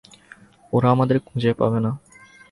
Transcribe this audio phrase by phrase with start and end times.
[0.73, 1.91] ওরা আমাদের খুঁজে পাবে না।